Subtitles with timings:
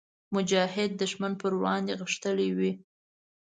[0.35, 2.71] مجاهد د ښمن پر وړاندې غښتلی وي.